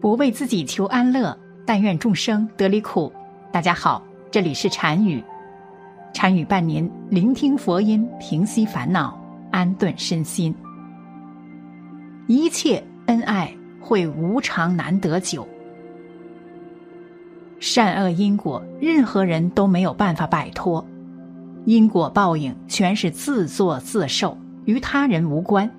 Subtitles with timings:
[0.00, 3.12] 不为自己求安乐，但愿众生得离苦。
[3.52, 5.22] 大家好，这里是禅语，
[6.14, 9.14] 禅语伴您聆听佛音，平息烦恼，
[9.50, 10.54] 安顿身心。
[12.28, 15.46] 一切恩爱会无常难得久，
[17.58, 20.82] 善恶因果，任何人都没有办法摆脱。
[21.66, 25.70] 因果报应全是自作自受，与他人无关。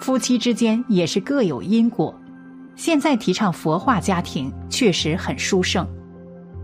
[0.00, 2.14] 夫妻之间也是各有因果。
[2.76, 5.86] 现在提倡佛化家庭，确实很殊胜。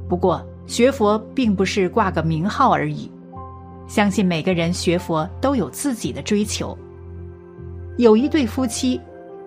[0.09, 3.11] 不过学佛并不是挂个名号而已，
[3.87, 6.77] 相信每个人学佛都有自己的追求。
[7.97, 9.01] 有一对夫妻，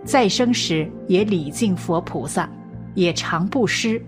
[0.05, 2.49] 在生时也礼敬佛菩萨，
[2.93, 4.01] 也常布施，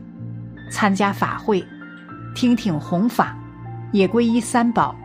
[0.72, 1.64] 参加法会，
[2.36, 3.38] 听听弘法，
[3.92, 4.96] 也皈依三宝，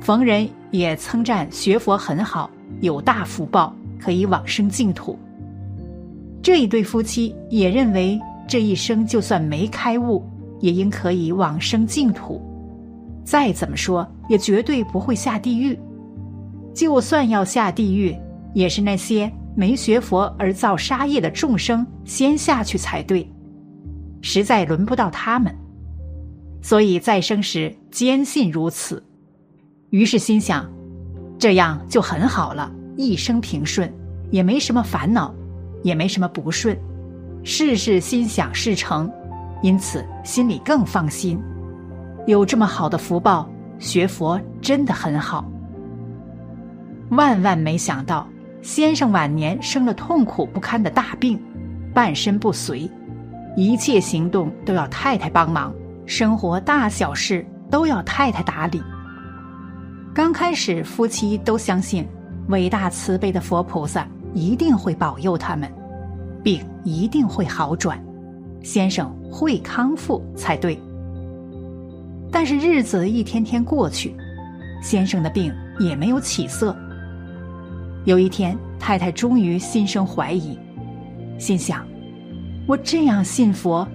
[0.00, 5.18] 逢人也称赞学佛很好，有大福报，可以往生净土。
[6.42, 10.24] 这一对夫妻也认为，这一生就算没开悟，
[10.60, 12.40] 也应可以往生净土。
[13.24, 15.78] 再怎么说，也绝对不会下地狱。
[16.72, 18.16] 就算要下地狱，
[18.54, 23.28] 也是那些没学佛而造杀业的众生先下去才对，
[24.22, 25.54] 实在轮不到他们。
[26.62, 29.02] 所以再生时坚信如此，
[29.90, 30.68] 于是心想，
[31.38, 33.92] 这样就很好了，一生平顺，
[34.30, 35.34] 也没什么烦恼。
[35.82, 36.76] 也没什么不顺，
[37.42, 39.10] 事事心想事成，
[39.62, 41.40] 因此心里更放心。
[42.26, 43.48] 有这么好的福报，
[43.78, 45.44] 学佛真的很好。
[47.10, 48.28] 万万没想到，
[48.60, 51.40] 先生晚年生了痛苦不堪的大病，
[51.94, 52.90] 半身不遂，
[53.56, 55.72] 一切行动都要太太帮忙，
[56.04, 58.82] 生活大小事都要太太打理。
[60.14, 62.06] 刚开始，夫妻都相信
[62.48, 64.06] 伟大慈悲的佛菩萨。
[64.34, 65.70] 一定会保佑他们，
[66.42, 68.02] 病一定会好转，
[68.62, 70.78] 先生会康复才对。
[72.30, 74.14] 但是日子一天天过去，
[74.82, 76.76] 先生的病也没有起色。
[78.04, 80.58] 有一天，太太终于心生怀疑，
[81.38, 81.86] 心想：
[82.66, 83.86] 我这样信佛，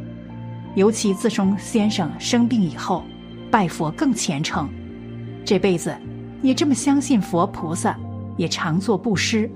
[0.75, 3.03] 尤其自从先生生病以后，
[3.51, 4.67] 拜佛更虔诚，
[5.45, 5.95] 这辈子
[6.41, 7.97] 也这么相信佛菩萨，
[8.35, 9.49] 也常做布施。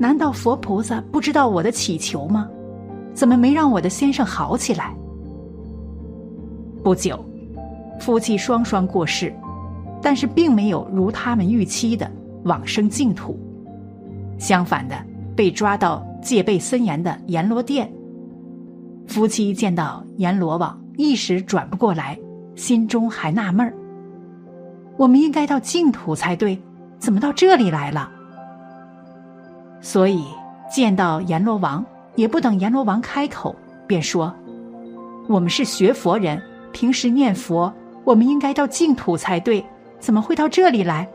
[0.00, 2.48] 难道佛菩萨不知道我的祈求吗？
[3.12, 4.96] 怎么没让我的先生好起来？
[6.82, 7.22] 不久，
[8.00, 9.30] 夫妻双双过世，
[10.00, 12.10] 但是并没有如他们预期的
[12.44, 13.38] 往生净土，
[14.38, 14.96] 相反的
[15.36, 17.92] 被抓到戒备森严的阎罗殿。
[19.06, 22.18] 夫妻见到阎罗王，一时转不过来，
[22.54, 23.74] 心中还纳闷儿：
[24.96, 26.58] 我们应该到净土才对，
[26.98, 28.10] 怎么到这里来了？
[29.80, 30.24] 所以
[30.70, 33.54] 见到阎罗王，也不等阎罗王开口，
[33.86, 34.32] 便说
[35.28, 36.40] ：“我们是学佛人，
[36.72, 37.72] 平时念佛，
[38.04, 39.64] 我们应该到净土才对，
[39.98, 41.08] 怎么会到这里来？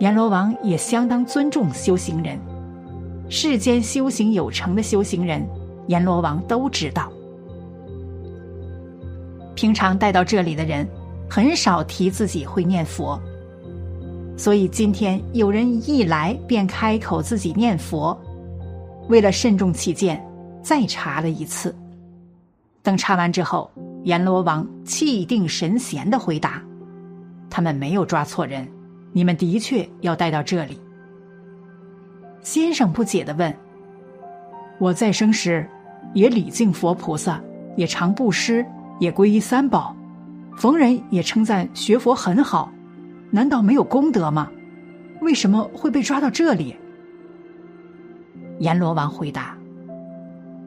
[0.01, 2.39] 阎罗王也相当尊重修行人，
[3.29, 5.47] 世间修行有成的修行人，
[5.87, 7.11] 阎罗王都知道。
[9.55, 10.87] 平常带到这里的人，
[11.31, 13.19] 很少提自己会念佛。
[14.37, 18.19] 所以今天有人一来便开口自己念佛，
[19.09, 20.23] 为了慎重起见，
[20.63, 21.75] 再查了一次。
[22.83, 23.71] 等查完之后，
[24.03, 26.61] 阎罗王气定神闲的回答
[27.49, 28.69] ：“他们没有抓错人，
[29.13, 30.79] 你们的确要带到这里。”
[32.43, 33.55] 先生不解的问
[34.79, 35.67] ：“我在生时
[36.13, 37.41] 也礼敬佛菩萨，
[37.77, 38.67] 也常布施，
[38.99, 39.97] 也皈依三宝，
[40.59, 42.71] 逢人也称赞学佛很好。”
[43.35, 44.49] 难道没有功德吗？
[45.21, 46.77] 为什么会被抓到这里？
[48.61, 49.57] 阎罗王回答：“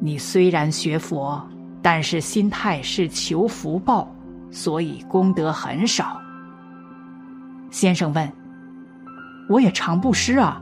[0.02, 1.42] 你虽然学佛，
[1.82, 4.14] 但是心态是求福报，
[4.52, 6.20] 所以功德很少。”
[7.72, 8.30] 先生问
[9.48, 10.62] ：“我也常布施啊。”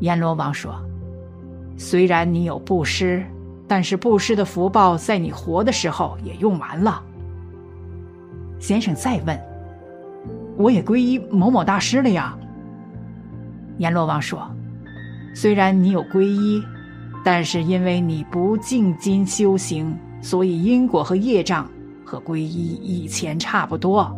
[0.00, 0.78] 阎罗王说
[1.78, 3.24] ：“虽然你有布施，
[3.66, 7.02] 但是布施的福报在你活的时候也用完了。”
[8.60, 9.49] 先生再问。
[10.56, 12.36] 我也皈依某某大师了呀。
[13.78, 14.50] 阎罗王说
[15.34, 16.62] ：“虽然你有皈依，
[17.24, 21.66] 但是因为你不静心修行，所以因果和业障
[22.04, 24.14] 和皈依以前差不多，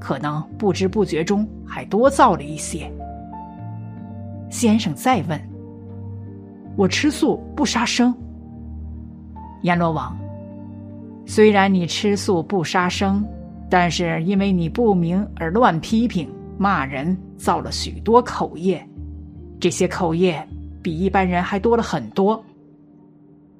[0.00, 2.90] 可能不知不觉中还多造了一些。”
[4.50, 5.40] 先生再问
[6.76, 8.12] ：“我吃素不杀生。”
[9.62, 10.16] 阎罗王
[11.26, 13.24] ：“虽然你吃素不杀生。”
[13.68, 18.86] 但是因为你不明而乱批评骂人，造了许多口业，
[19.58, 20.46] 这些口业
[20.82, 22.42] 比一般人还多了很多。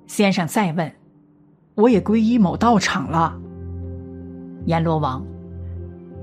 [0.06, 0.90] 先生再问
[1.74, 3.36] ：“我也皈依某道场了。”
[4.66, 5.24] 阎罗王，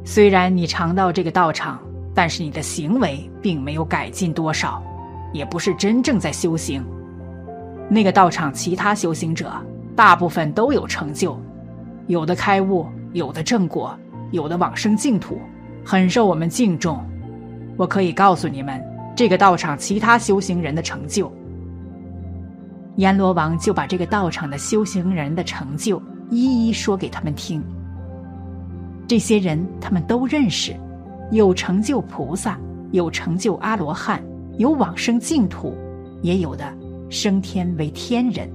[0.06, 1.80] 虽然你常到这个道场，
[2.14, 4.82] 但是你的行为并没有改进多少，
[5.34, 6.84] 也不是真正在修行。
[7.90, 9.52] 那个道场其他修行者
[9.96, 11.38] 大部分都有成就，
[12.08, 13.98] 有的开悟，有的正果，
[14.32, 15.40] 有的往生净土，
[15.86, 17.00] 很受我们敬重。
[17.78, 18.84] 我可以告诉你们，
[19.16, 21.32] 这个道场其他修行人的成就。
[22.98, 27.64] 阎罗王就把这个道场的修行人的成就一一说给他们听。
[29.08, 30.76] 这些人他们都认识，
[31.32, 32.60] 有成就菩萨，
[32.92, 34.24] 有成就阿罗汉，
[34.58, 35.76] 有往生净土，
[36.22, 36.72] 也有的
[37.10, 38.50] 升天为天人。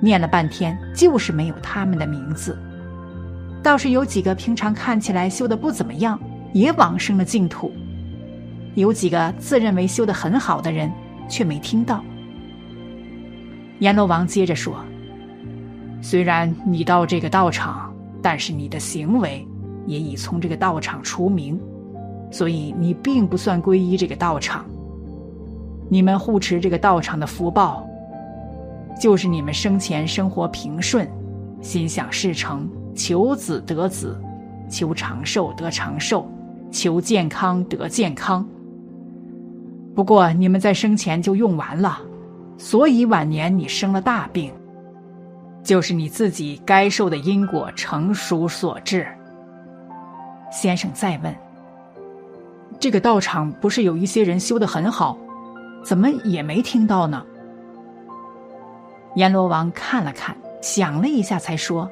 [0.00, 2.56] 念了半天，就是没有他们的名字。
[3.62, 6.18] 倒是有几个平常看起来修的不怎么样，
[6.52, 7.72] 也往生了净土。
[8.74, 10.90] 有几个自认为修的很好的人，
[11.28, 12.04] 却没听到。
[13.80, 14.76] 阎罗王接着说
[16.02, 17.86] ：“虽然你到这个道场。”
[18.20, 19.46] 但是你的行为
[19.86, 21.56] 也已从这个道场除名，
[22.32, 24.66] 所以你并不算皈依这个道场。
[25.88, 27.86] 你们护持这个道场的福报，
[29.00, 31.08] 就是你们生前生活平顺，
[31.60, 34.20] 心想事成，求子得子，
[34.70, 36.30] 求长寿得长寿，
[36.70, 38.46] 求健康得健康。
[39.94, 41.98] 不过你们在生前就用完了，
[42.56, 44.52] 所以晚年你生了大病。
[45.64, 49.06] 就是你自己该受的因果成熟所致。
[50.50, 51.34] 先生再问：
[52.80, 55.18] 这个道场不是有一些人修的很好，
[55.84, 57.22] 怎么也没听到呢？
[59.16, 61.90] 阎罗王看了看，想了一下，才说：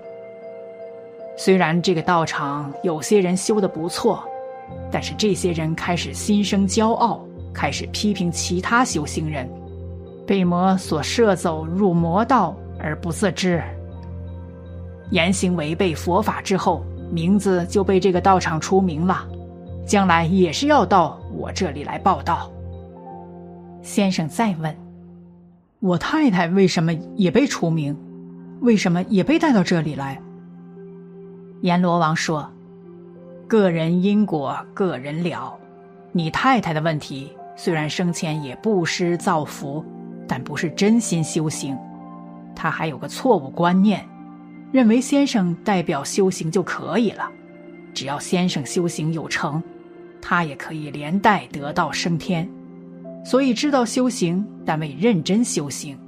[1.37, 4.23] 虽然这个道场有些人修的不错，
[4.91, 9.49] 但是这些人开始心生骄傲，开始批评其他修行人，
[10.27, 12.55] 被魔所摄走入魔道。
[12.79, 13.63] 而不自知，
[15.11, 19.27] 言行违背佛法之后，名字就被这个道场除名了，
[19.87, 22.51] 将来也是要到我这里来报道。
[23.81, 24.77] 先生再问：
[25.81, 27.97] 我太太为什么也被除名？
[28.61, 30.20] 为什么也被带到这里来？
[31.62, 32.50] 阎罗王说：
[33.47, 35.56] 个人因果，个人了。
[36.12, 39.85] 你太太的问题，虽然生前也布施造福，
[40.26, 41.76] 但不是真心修行。
[42.55, 44.03] 他还有个错误观念，
[44.73, 47.29] 认为先生代表修行就可以了，
[47.93, 49.62] 只要先生修行有成，
[50.20, 52.49] 他也可以连带得道升天。
[53.25, 55.99] 所以知道修行，但未认真修行。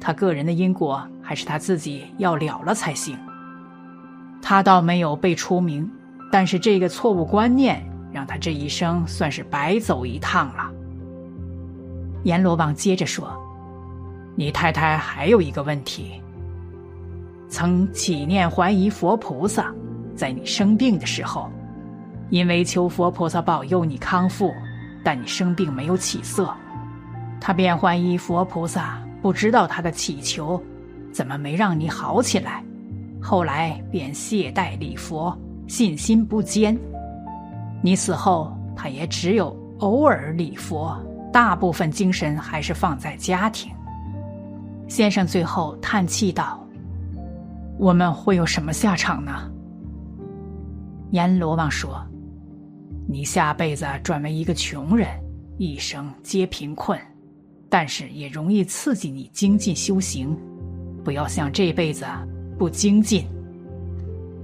[0.00, 3.18] 他个人的因果还是他自己要了了才行。
[4.40, 5.90] 他倒没有被除名，
[6.30, 10.70] 但是这个错误观念让他这一生算是白走一趟了。
[12.22, 13.42] 阎罗王接着说。
[14.38, 16.20] 你太太还有一个问题，
[17.48, 19.72] 曾祈念怀疑佛菩萨，
[20.14, 21.50] 在你生病的时候，
[22.28, 24.52] 因为求佛菩萨保佑你康复，
[25.02, 26.54] 但你生病没有起色，
[27.40, 30.62] 他便怀疑佛菩萨不知道他的祈求，
[31.16, 32.62] 怎么没让你好起来，
[33.22, 35.34] 后来便懈怠礼佛，
[35.66, 36.78] 信心不坚。
[37.80, 40.94] 你死后，他也只有偶尔礼佛，
[41.32, 43.72] 大部分精神还是放在家庭。
[44.88, 46.62] 先生最后叹气道
[47.80, 49.50] ：“我们会有什么下场呢？”
[51.12, 52.06] 阎罗王说
[53.08, 55.08] ：“你下辈子转为一个穷人，
[55.56, 57.00] 一生皆贫困，
[57.70, 60.38] 但是也容易刺激你精进修行。
[61.06, 62.04] 不要像这辈子
[62.58, 63.28] 不精进。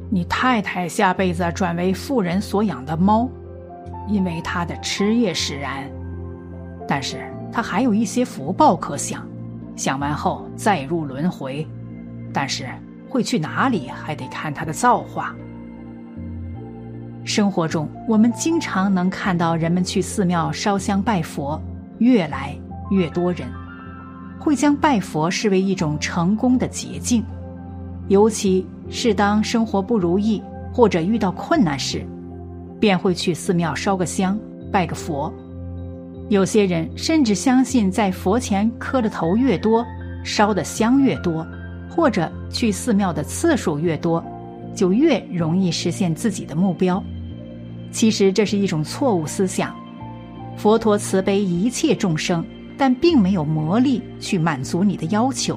[0.09, 3.28] 你太太下辈子转为富人所养的猫，
[4.07, 5.90] 因为她的吃业使然，
[6.87, 9.26] 但是她还有一些福报可享。”
[9.75, 11.66] 想完后再入轮回，
[12.33, 12.69] 但是
[13.09, 15.35] 会去哪里还得看他的造化。
[17.25, 21.61] 生活中，我们经常能看到人们去寺庙烧香拜佛，
[21.99, 22.57] 越来
[22.90, 23.49] 越多人
[24.42, 27.22] 会将拜佛视为一种成功的捷径，
[28.08, 32.04] 尤其是当生活不如意或者遇到困难时，
[32.80, 34.37] 便会去寺庙烧个香，
[34.72, 35.32] 拜个佛。
[36.28, 39.87] 有些人甚至相信，在佛前磕的头越多，
[40.25, 41.46] 烧的香越多，
[41.88, 44.25] 或者去寺庙的次数越多，
[44.75, 47.00] 就越容易实现自己的目标。
[47.92, 49.72] 其实这是一种错误思想。
[50.56, 52.44] 佛陀慈悲一切众生，
[52.82, 55.56] 但并没有魔力去满足你的要求。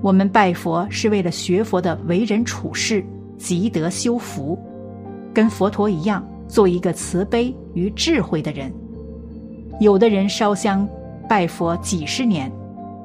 [0.00, 3.04] 我们拜佛是为了学佛的为人处事，
[3.36, 4.56] 积德修福，
[5.34, 8.72] 跟佛陀一样，做一个慈悲与智慧的人。
[9.80, 10.88] 有的人烧香
[11.28, 12.48] 拜佛几十年，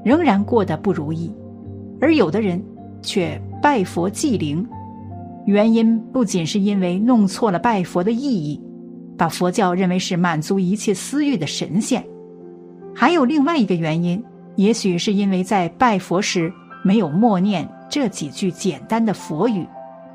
[0.05, 1.33] 仍然过得不如意，
[1.99, 2.63] 而有的人
[3.01, 4.63] 却拜佛祭灵，
[5.47, 8.61] 原因不仅是因为弄错了拜佛的意义，
[9.17, 12.05] 把佛教认为是满足一切私欲的神仙，
[12.95, 14.23] 还有另外一个原因，
[14.55, 16.51] 也许是因为在拜佛时
[16.83, 19.65] 没有默念这几句简单的佛语，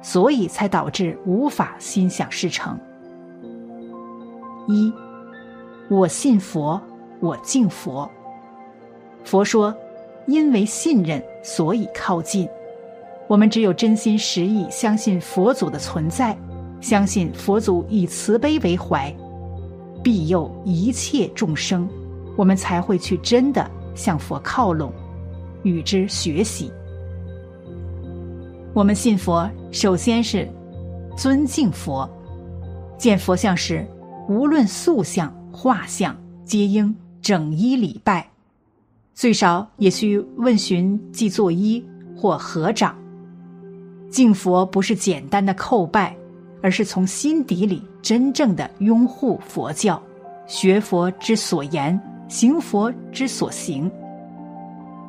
[0.00, 2.78] 所以才导致无法心想事成。
[4.68, 4.92] 一，
[5.88, 6.80] 我信佛，
[7.20, 8.08] 我敬佛。
[9.24, 9.74] 佛说，
[10.26, 12.48] 因为信任，所以靠近。
[13.26, 16.36] 我们只有真心实意相信佛祖的存在，
[16.80, 19.14] 相信佛祖以慈悲为怀，
[20.02, 21.88] 庇佑一切众生，
[22.38, 24.92] 我们才会去真的向佛靠拢，
[25.64, 26.70] 与之学习。
[28.72, 30.48] 我们信佛，首先是
[31.16, 32.08] 尊敬佛，
[32.96, 33.84] 见佛像时。
[34.28, 36.14] 无论塑像、画像，
[36.44, 38.30] 皆应整衣礼拜，
[39.14, 41.82] 最少也需问询即作揖
[42.14, 42.94] 或合掌。
[44.10, 46.14] 敬佛不是简单的叩拜，
[46.62, 50.00] 而是从心底里真正的拥护佛教，
[50.46, 53.90] 学佛之所言，行佛之所行。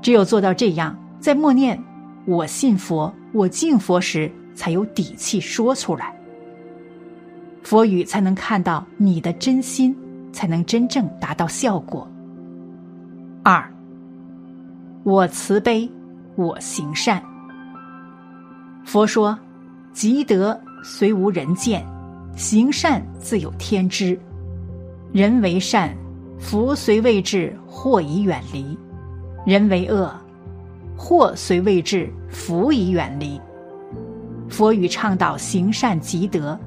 [0.01, 1.77] 只有做到这样，在默念
[2.25, 6.15] “我信佛，我敬佛”时，才有底气说出来。
[7.61, 9.95] 佛语才能看到你的真心，
[10.31, 12.09] 才能真正达到效果。
[13.43, 13.69] 二，
[15.03, 15.89] 我慈悲，
[16.35, 17.21] 我行善。
[18.85, 19.37] 佛说，
[19.91, 21.85] 积德虽无人见，
[22.35, 24.17] 行善自有天知。
[25.11, 25.95] 人为善，
[26.39, 28.77] 福虽未至，祸已远离；
[29.45, 30.09] 人为恶，
[30.97, 33.39] 祸虽未至，福已远离。
[34.47, 36.57] 佛语倡导行善积德。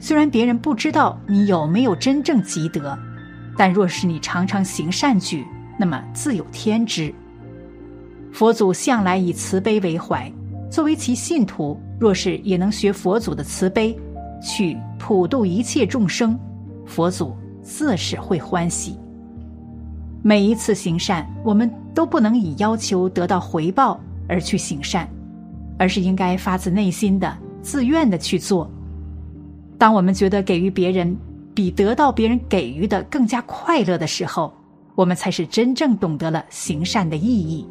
[0.00, 2.98] 虽然别人不知道你有没有真正积德，
[3.56, 5.46] 但若是你常常行善举，
[5.78, 7.14] 那么自有天知。
[8.32, 10.30] 佛祖向来以慈悲为怀，
[10.68, 13.96] 作为其信徒，若是也能学佛祖的慈悲，
[14.42, 16.38] 去普度一切众生，
[16.84, 18.98] 佛祖自是会欢喜。
[20.26, 25.06] 每一次行善，我们都不能以要求得到回报而去行善，
[25.78, 28.70] 而是应该发自内心的、自愿的去做。
[29.76, 31.14] 当我们觉得给予别人
[31.52, 34.50] 比得到别人给予的更加快乐的时候，
[34.94, 37.68] 我们才是真正懂得了行善的意义。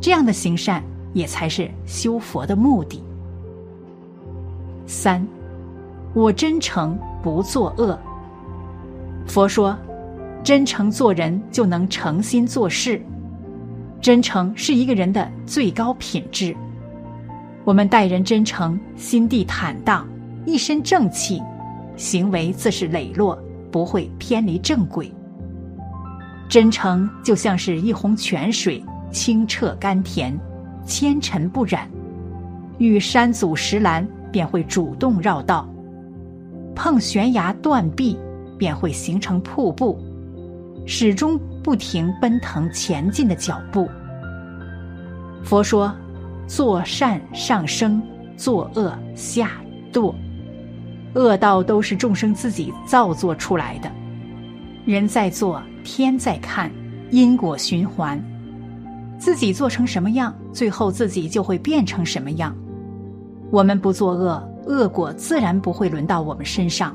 [0.00, 0.80] 这样的行善
[1.14, 3.02] 也才是修佛的目的。
[4.86, 5.26] 三，
[6.14, 7.98] 我真诚不作恶。
[9.26, 9.76] 佛说，
[10.46, 13.02] 真诚做人就能诚心做事，
[14.00, 16.54] 真诚是一个人的最高品质。
[17.64, 20.06] 我们待人真诚，心地坦荡。
[20.44, 21.42] 一身正气，
[21.96, 23.36] 行为自是磊落，
[23.72, 25.12] 不会偏离正轨。
[26.48, 30.32] 真诚就像是一泓泉水，清澈甘甜，
[30.84, 31.90] 纤尘不染。
[32.78, 35.68] 遇山阻石拦，便会主动绕道；
[36.72, 38.16] 碰悬崖断壁，
[38.56, 39.98] 便会形成瀑布，
[40.86, 43.88] 始终不停奔腾前进的脚步。
[45.42, 45.92] 佛说：
[46.46, 48.00] 作善上升，
[48.36, 49.50] 作恶下
[49.92, 50.14] 堕。
[51.14, 53.90] 恶道都是众生自己造作出来的，
[54.84, 56.70] 人在做，天在看，
[57.10, 58.22] 因果循环，
[59.18, 62.54] 自己做成什么样，最后自己就会变成什么样。
[63.50, 66.92] 我们不作恶，恶果自然不会轮到我们身上；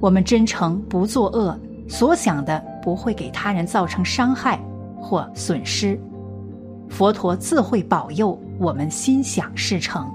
[0.00, 4.58] 我们真诚不作恶，所想的不会给他人造成伤害
[4.96, 5.98] 或损失，
[6.88, 10.10] 佛陀自会保佑我们心想事成。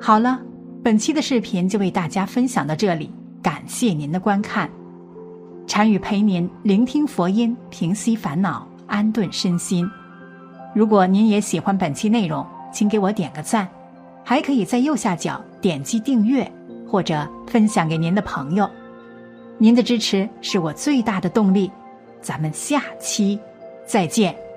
[0.00, 0.40] 好了。
[0.82, 3.12] 本期的视频就为大家分享到这里，
[3.42, 4.66] 感谢您的观看。
[5.66, 9.86] 禅语陪您聆听佛音，平息烦恼，安顿身心。
[10.74, 13.68] 如果您也喜欢本期内容，请给我点个赞，
[14.24, 16.50] 还可以在右下角点击订阅
[16.88, 18.66] 或者分享给您的朋友。
[19.62, 21.70] 您的支持是我最大的动力。
[22.22, 23.38] 咱们下期
[23.86, 24.49] 再见。